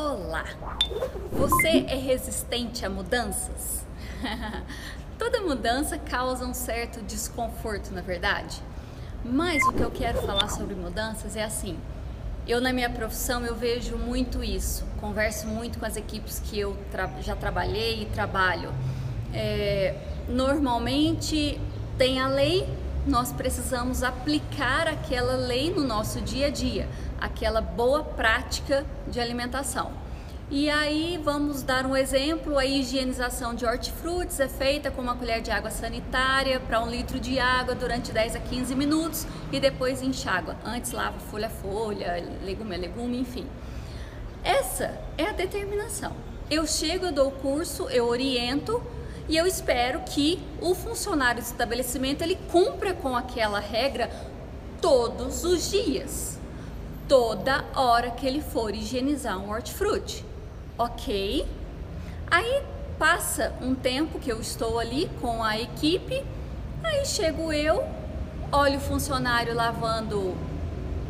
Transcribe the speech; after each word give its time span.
Olá! 0.00 0.44
Você 1.32 1.84
é 1.88 1.96
resistente 1.96 2.86
a 2.86 2.88
mudanças? 2.88 3.84
Toda 5.18 5.40
mudança 5.40 5.98
causa 5.98 6.46
um 6.46 6.54
certo 6.54 7.02
desconforto, 7.02 7.92
na 7.92 8.00
verdade. 8.00 8.62
Mas 9.24 9.60
o 9.64 9.72
que 9.72 9.80
eu 9.82 9.90
quero 9.90 10.22
falar 10.22 10.50
sobre 10.50 10.76
mudanças 10.76 11.34
é 11.34 11.42
assim. 11.42 11.76
Eu 12.46 12.60
na 12.60 12.72
minha 12.72 12.88
profissão 12.88 13.44
eu 13.44 13.56
vejo 13.56 13.96
muito 13.96 14.44
isso. 14.44 14.86
Converso 15.00 15.48
muito 15.48 15.80
com 15.80 15.84
as 15.84 15.96
equipes 15.96 16.38
que 16.38 16.56
eu 16.60 16.76
tra 16.92 17.10
já 17.20 17.34
trabalhei 17.34 18.02
e 18.02 18.06
trabalho. 18.06 18.72
É, 19.34 19.96
normalmente 20.28 21.60
tem 21.98 22.20
a 22.20 22.28
lei, 22.28 22.72
nós 23.04 23.32
precisamos 23.32 24.04
aplicar 24.04 24.86
aquela 24.86 25.34
lei 25.34 25.74
no 25.74 25.82
nosso 25.82 26.20
dia 26.20 26.46
a 26.46 26.50
dia 26.50 26.88
aquela 27.20 27.60
boa 27.60 28.02
prática 28.02 28.84
de 29.06 29.20
alimentação. 29.20 29.92
E 30.50 30.70
aí 30.70 31.20
vamos 31.22 31.62
dar 31.62 31.84
um 31.84 31.94
exemplo, 31.94 32.56
a 32.56 32.64
higienização 32.64 33.54
de 33.54 33.66
hortifrutis 33.66 34.40
é 34.40 34.48
feita 34.48 34.90
com 34.90 35.02
uma 35.02 35.14
colher 35.14 35.42
de 35.42 35.50
água 35.50 35.70
sanitária 35.70 36.58
para 36.58 36.82
um 36.82 36.88
litro 36.88 37.20
de 37.20 37.38
água 37.38 37.74
durante 37.74 38.12
10 38.12 38.36
a 38.36 38.40
15 38.40 38.74
minutos 38.74 39.26
e 39.52 39.60
depois 39.60 40.00
enxágua. 40.00 40.56
Antes 40.64 40.92
lava 40.92 41.18
folha 41.18 41.48
a 41.48 41.50
folha, 41.50 42.24
legume 42.42 42.76
a 42.76 42.78
legume, 42.78 43.20
enfim. 43.20 43.46
Essa 44.42 44.98
é 45.18 45.26
a 45.26 45.32
determinação. 45.32 46.12
Eu 46.50 46.66
chego, 46.66 47.04
eu 47.04 47.12
dou 47.12 47.28
o 47.28 47.32
curso, 47.32 47.86
eu 47.90 48.06
oriento 48.06 48.82
e 49.28 49.36
eu 49.36 49.46
espero 49.46 50.00
que 50.00 50.42
o 50.62 50.74
funcionário 50.74 51.42
do 51.42 51.44
estabelecimento 51.44 52.22
ele 52.22 52.38
cumpra 52.50 52.94
com 52.94 53.14
aquela 53.14 53.60
regra 53.60 54.10
todos 54.80 55.44
os 55.44 55.70
dias 55.70 56.37
toda 57.08 57.64
hora 57.74 58.10
que 58.10 58.26
ele 58.26 58.42
for 58.42 58.74
higienizar 58.74 59.38
um 59.38 59.50
hortifruti. 59.50 60.24
Ok? 60.76 61.46
Aí 62.30 62.62
passa 62.98 63.54
um 63.62 63.74
tempo 63.74 64.18
que 64.18 64.30
eu 64.30 64.40
estou 64.40 64.78
ali 64.78 65.10
com 65.20 65.42
a 65.42 65.58
equipe, 65.58 66.22
aí 66.84 67.06
chego 67.06 67.52
eu, 67.52 67.82
olho 68.52 68.76
o 68.76 68.80
funcionário 68.80 69.54
lavando 69.54 70.36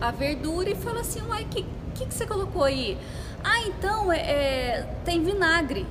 a 0.01 0.11
verdura 0.11 0.71
e 0.71 0.75
falo 0.77 1.01
assim, 1.01 1.21
uai, 1.23 1.45
que, 1.51 1.67
que, 1.95 2.07
que, 2.07 2.15
você 2.15 2.27
colocou 2.27 2.63
aí? 2.63 2.97
Ah, 3.43 3.61
então 3.63 4.13
é, 4.13 4.19
é, 4.19 4.89
tem 5.05 5.23
vinagre. 5.23 5.87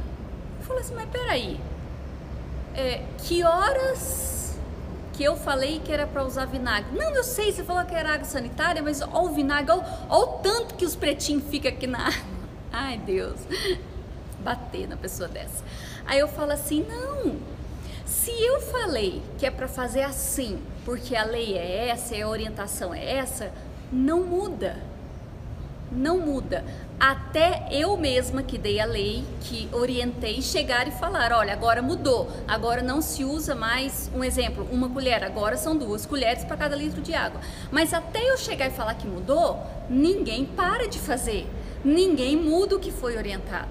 Eu 0.60 0.66
falo 0.66 0.80
assim, 0.80 0.96
mas 0.96 1.10
peraí, 1.10 1.60
é, 2.74 3.04
que 3.18 3.44
horas 3.44 4.37
que 5.18 5.24
eu 5.24 5.36
falei 5.36 5.82
que 5.84 5.92
era 5.92 6.06
para 6.06 6.24
usar 6.24 6.46
vinagre. 6.46 6.96
Não, 6.96 7.10
eu 7.10 7.24
sei, 7.24 7.52
você 7.52 7.64
falou 7.64 7.84
que 7.86 7.96
era 7.96 8.14
água 8.14 8.24
sanitária, 8.24 8.84
mas 8.84 9.02
olha 9.02 9.18
o 9.18 9.30
vinagre, 9.34 9.72
olha, 9.72 9.84
o 10.10 10.28
tanto 10.44 10.76
que 10.76 10.86
os 10.86 10.96
pretinhos 10.96 11.44
ficam 11.50 11.72
aqui 11.72 11.88
na 11.88 12.08
água. 12.08 12.38
Ai, 12.72 13.00
Deus. 13.00 13.40
Bater 14.40 14.88
na 14.88 14.96
pessoa 14.96 15.28
dessa. 15.28 15.64
Aí 16.06 16.20
eu 16.20 16.28
falo 16.28 16.52
assim, 16.52 16.86
não. 16.88 17.36
Se 18.06 18.30
eu 18.30 18.62
falei 18.62 19.24
que 19.40 19.46
é 19.48 19.50
para 19.50 19.68
fazer 19.68 20.04
assim, 20.04 20.62
porque 20.86 21.16
a 21.16 21.24
lei 21.24 21.58
é 21.58 21.88
essa 21.88 22.16
a 22.16 22.30
orientação 22.30 22.94
é 22.94 23.16
essa, 23.16 23.52
não 23.92 24.22
muda. 24.22 24.78
Não 25.92 26.20
muda 26.20 26.66
até 27.00 27.68
eu 27.72 27.96
mesma 27.96 28.42
que 28.42 28.58
dei 28.58 28.80
a 28.80 28.86
lei, 28.86 29.24
que 29.42 29.70
orientei, 29.72 30.42
chegar 30.42 30.88
e 30.88 30.92
falar, 30.92 31.32
olha, 31.32 31.54
agora 31.54 31.82
mudou, 31.82 32.28
agora 32.48 32.82
não 32.82 33.02
se 33.02 33.24
usa 33.24 33.54
mais, 33.54 34.10
um 34.16 34.24
exemplo, 34.24 34.68
uma 34.72 34.90
colher, 34.90 35.24
agora 35.24 35.56
são 35.58 35.78
duas 35.78 36.06
colheres 36.06 36.44
para 36.44 36.58
cada 36.58 36.76
litro 36.76 37.02
de 37.02 37.14
água. 37.14 37.40
Mas 37.72 37.94
até 37.94 38.30
eu 38.30 38.38
chegar 38.38 38.68
e 38.68 38.72
falar 38.72 38.96
que 38.96 39.08
mudou, 39.08 39.62
ninguém 39.88 40.46
para 40.46 40.88
de 40.88 40.98
fazer, 40.98 41.48
ninguém 41.86 42.36
muda 42.36 42.76
o 42.76 42.80
que 42.80 42.92
foi 42.92 43.16
orientado. 43.16 43.70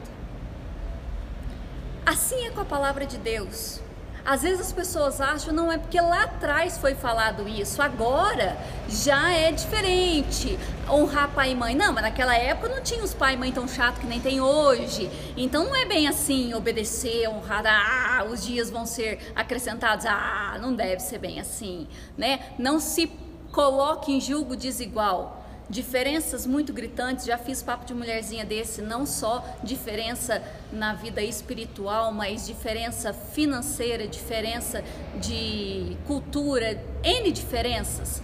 Assim 2.04 2.46
é 2.46 2.50
com 2.50 2.60
a 2.60 2.64
palavra 2.64 3.04
de 3.04 3.18
Deus. 3.18 3.80
Às 4.26 4.42
vezes 4.42 4.60
as 4.60 4.72
pessoas 4.72 5.20
acham, 5.20 5.54
não 5.54 5.70
é 5.70 5.78
porque 5.78 6.00
lá 6.00 6.24
atrás 6.24 6.76
foi 6.78 6.96
falado 6.96 7.48
isso, 7.48 7.80
agora 7.80 8.56
já 8.88 9.30
é 9.30 9.52
diferente. 9.52 10.58
Honrar 10.90 11.30
pai 11.32 11.52
e 11.52 11.54
mãe. 11.54 11.76
Não, 11.76 11.92
mas 11.92 12.02
naquela 12.02 12.36
época 12.36 12.68
não 12.68 12.82
tinha 12.82 13.04
os 13.04 13.14
pai 13.14 13.34
e 13.34 13.36
mãe 13.36 13.52
tão 13.52 13.68
chato 13.68 14.00
que 14.00 14.06
nem 14.06 14.20
tem 14.20 14.40
hoje. 14.40 15.08
Então 15.36 15.64
não 15.64 15.76
é 15.76 15.84
bem 15.84 16.08
assim, 16.08 16.52
obedecer, 16.54 17.28
honrar, 17.28 17.64
ah, 17.64 18.24
os 18.24 18.44
dias 18.44 18.68
vão 18.68 18.84
ser 18.84 19.32
acrescentados. 19.36 20.04
Ah, 20.06 20.58
não 20.60 20.74
deve 20.74 21.00
ser 21.00 21.18
bem 21.18 21.38
assim, 21.38 21.86
né? 22.18 22.40
Não 22.58 22.80
se 22.80 23.06
coloque 23.52 24.12
em 24.12 24.20
julgo 24.20 24.56
desigual 24.56 25.45
diferenças 25.68 26.46
muito 26.46 26.72
gritantes. 26.72 27.24
Já 27.24 27.36
fiz 27.36 27.62
papo 27.62 27.84
de 27.84 27.94
mulherzinha 27.94 28.44
desse, 28.44 28.80
não 28.82 29.04
só 29.04 29.44
diferença 29.62 30.42
na 30.72 30.94
vida 30.94 31.22
espiritual, 31.22 32.12
mas 32.12 32.46
diferença 32.46 33.12
financeira, 33.12 34.06
diferença 34.06 34.82
de 35.20 35.96
cultura, 36.06 36.82
N 37.02 37.32
diferenças, 37.32 38.22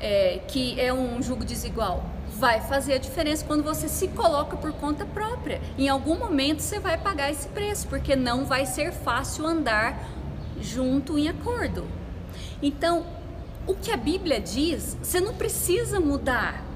é, 0.00 0.40
que 0.48 0.78
é 0.78 0.92
um 0.92 1.22
jugo 1.22 1.44
desigual. 1.44 2.04
Vai 2.36 2.60
fazer 2.60 2.94
a 2.94 2.98
diferença 2.98 3.44
quando 3.44 3.62
você 3.62 3.88
se 3.88 4.08
coloca 4.08 4.56
por 4.56 4.72
conta 4.72 5.06
própria. 5.06 5.60
Em 5.78 5.88
algum 5.88 6.18
momento 6.18 6.60
você 6.60 6.78
vai 6.78 6.98
pagar 6.98 7.30
esse 7.30 7.48
preço, 7.48 7.86
porque 7.88 8.16
não 8.16 8.44
vai 8.44 8.66
ser 8.66 8.92
fácil 8.92 9.46
andar 9.46 10.10
junto 10.60 11.18
em 11.18 11.28
acordo. 11.28 11.86
Então, 12.60 13.06
o 13.66 13.74
que 13.74 13.90
a 13.90 13.96
Bíblia 13.96 14.40
diz, 14.40 14.96
você 15.02 15.20
não 15.20 15.34
precisa 15.34 16.00
mudar. 16.00 16.73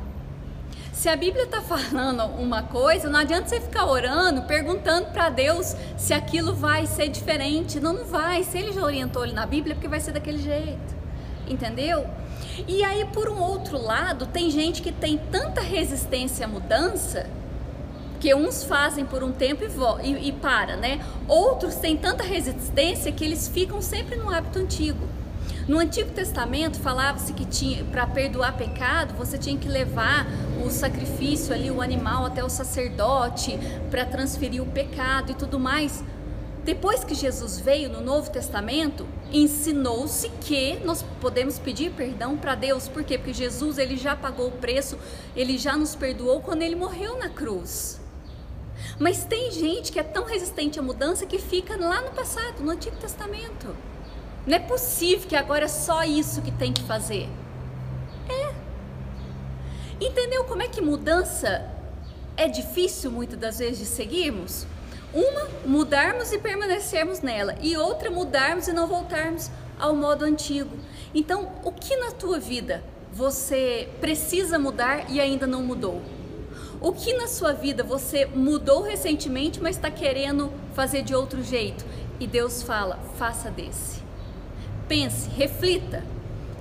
Se 0.99 1.09
a 1.09 1.15
Bíblia 1.15 1.45
está 1.45 1.61
falando 1.63 2.25
uma 2.25 2.65
coisa, 2.65 3.09
não 3.09 3.21
adianta 3.21 3.49
você 3.49 3.61
ficar 3.61 3.87
orando, 3.87 4.43
perguntando 4.43 5.07
para 5.13 5.31
Deus 5.31 5.77
se 5.97 6.13
aquilo 6.13 6.53
vai 6.53 6.89
ser 6.89 7.07
diferente. 7.07 7.79
Não, 7.79 7.93
não 7.93 8.05
vai. 8.05 8.43
Se 8.43 8.59
ele 8.59 8.73
já 8.73 8.83
orientou 8.83 9.25
ele 9.25 9.33
na 9.33 9.47
Bíblia, 9.47 9.75
é 9.75 9.77
porque 9.77 9.87
vai 9.87 10.01
ser 10.01 10.11
daquele 10.11 10.39
jeito. 10.39 10.97
Entendeu? 11.47 12.05
E 12.67 12.83
aí, 12.83 13.05
por 13.13 13.29
um 13.29 13.41
outro 13.41 13.81
lado, 13.81 14.27
tem 14.27 14.51
gente 14.51 14.83
que 14.83 14.91
tem 14.91 15.17
tanta 15.17 15.61
resistência 15.61 16.47
à 16.47 16.49
mudança 16.49 17.31
que 18.19 18.35
uns 18.35 18.65
fazem 18.65 19.07
por 19.07 19.23
um 19.23 19.31
tempo 19.31 19.63
e, 19.63 20.09
e, 20.09 20.29
e 20.31 20.33
para, 20.33 20.75
né? 20.75 20.99
Outros 21.29 21.77
têm 21.77 21.97
tanta 21.97 22.25
resistência 22.25 23.13
que 23.13 23.25
eles 23.25 23.47
ficam 23.47 23.81
sempre 23.81 24.17
no 24.17 24.29
hábito 24.29 24.59
antigo. 24.59 25.07
No 25.67 25.79
Antigo 25.79 26.11
Testamento 26.11 26.79
falava-se 26.79 27.33
que 27.33 27.45
tinha 27.45 27.85
para 27.85 28.07
perdoar 28.07 28.57
pecado, 28.57 29.15
você 29.15 29.37
tinha 29.37 29.59
que 29.59 29.69
levar 29.69 30.27
o 30.65 30.71
sacrifício 30.71 31.53
ali, 31.55 31.71
o 31.71 31.83
animal 31.83 32.25
até 32.25 32.43
o 32.43 32.49
sacerdote 32.49 33.59
para 33.91 34.05
transferir 34.05 34.63
o 34.63 34.67
pecado 34.67 35.33
e 35.33 35.35
tudo 35.35 35.59
mais. 35.59 36.03
Depois 36.65 37.03
que 37.03 37.15
Jesus 37.15 37.59
veio 37.59 37.89
no 37.89 38.03
Novo 38.03 38.31
Testamento, 38.31 39.07
ensinou-se 39.33 40.29
que 40.41 40.79
nós 40.85 41.03
podemos 41.21 41.59
pedir 41.59 41.93
perdão 41.93 42.37
para 42.37 42.55
Deus. 42.55 42.89
Por 42.89 43.05
quê? 43.05 43.17
Porque 43.17 43.33
Jesus 43.33 43.79
ele 43.79 43.97
já 43.97 44.15
pagou 44.15 44.49
o 44.49 44.53
preço, 44.53 44.99
ele 45.35 45.57
já 45.57 45.77
nos 45.77 45.95
perdoou 45.95 46.41
quando 46.41 46.61
ele 46.61 46.77
morreu 46.77 47.19
na 47.19 47.31
cruz. 47.31 47.99
Mas 48.99 49.25
tem 49.25 49.51
gente 49.51 49.91
que 49.91 49.99
é 49.99 50.03
tão 50.03 50.25
resistente 50.25 50.79
à 50.79 50.83
mudança 50.83 51.25
que 51.25 51.39
fica 51.39 51.77
lá 51.77 52.03
no 52.03 52.11
passado, 52.11 52.61
no 52.61 52.71
Antigo 52.71 52.97
Testamento. 52.97 53.75
Não 54.49 54.57
é 54.57 54.59
possível 54.59 55.29
que 55.29 55.37
agora 55.37 55.67
é 55.67 55.69
só 55.69 56.05
isso 56.05 56.41
que 56.41 56.51
tem 56.51 56.73
que 56.73 56.83
fazer. 56.83 57.29
É. 58.31 58.55
Entendeu 60.01 60.43
como 60.45 60.63
é 60.63 60.69
que 60.69 60.81
mudança 60.81 61.71
é 62.35 62.49
difícil 62.49 63.11
muitas 63.11 63.39
das 63.39 63.59
vezes 63.59 63.79
de 63.79 63.85
seguirmos? 63.85 64.67
Uma, 65.13 65.49
mudarmos 65.67 66.33
e 66.33 66.39
permanecermos 66.39 67.21
nela, 67.21 67.57
e 67.61 67.77
outra, 67.77 68.11
mudarmos 68.11 68.69
e 68.69 68.73
não 68.73 68.87
voltarmos 68.87 69.51
ao 69.79 69.95
modo 69.95 70.25
antigo. 70.25 70.75
Então, 71.15 71.53
o 71.63 71.71
que 71.71 71.95
na 71.97 72.13
tua 72.13 72.41
vida 72.41 72.83
você 73.13 73.87
precisa 74.01 74.59
mudar 74.59 75.11
e 75.11 75.21
ainda 75.21 75.47
não 75.47 75.63
mudou? 75.63 76.01
O 76.81 76.91
que 76.93 77.13
na 77.13 77.27
sua 77.27 77.53
vida 77.53 77.85
você 77.85 78.25
mudou 78.25 78.81
recentemente, 78.81 79.61
mas 79.61 79.77
está 79.77 79.91
querendo 79.91 80.51
fazer 80.73 81.03
de 81.03 81.15
outro 81.15 81.43
jeito? 81.43 81.85
E 82.19 82.27
Deus 82.27 82.63
fala: 82.63 82.99
faça 83.19 83.51
desse 83.51 84.08
pense, 84.89 85.29
reflita 85.29 86.03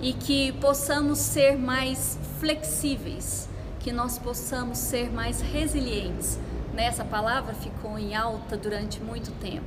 e 0.01 0.11
que 0.13 0.51
possamos 0.53 1.17
ser 1.17 1.57
mais 1.57 2.19
flexíveis, 2.39 3.47
que 3.79 3.91
nós 3.91 4.19
possamos 4.19 4.77
ser 4.77 5.09
mais 5.09 5.39
resilientes. 5.41 6.37
Nessa 6.73 7.05
palavra 7.05 7.55
ficou 7.55 7.97
em 7.97 8.15
alta 8.15 8.57
durante 8.57 8.99
muito 8.99 9.31
tempo, 9.39 9.65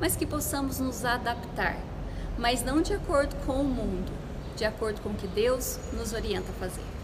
mas 0.00 0.16
que 0.16 0.26
possamos 0.26 0.80
nos 0.80 1.04
adaptar, 1.04 1.78
mas 2.36 2.62
não 2.62 2.82
de 2.82 2.92
acordo 2.92 3.34
com 3.46 3.60
o 3.60 3.64
mundo, 3.64 4.12
de 4.56 4.64
acordo 4.64 5.00
com 5.00 5.10
o 5.10 5.14
que 5.14 5.28
Deus 5.28 5.78
nos 5.92 6.12
orienta 6.12 6.50
a 6.50 6.54
fazer. 6.54 6.99